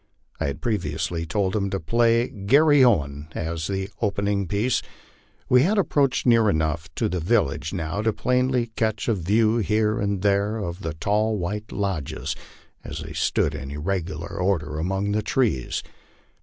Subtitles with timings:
[0.39, 4.81] I had previously told him to play "Garry Owen" as the opening piece.
[5.47, 9.99] We had approached near enough to the village now to plainly catch a view here
[9.99, 12.35] and there of the tall white lodges
[12.83, 15.83] as they stood in irregular order among the trees.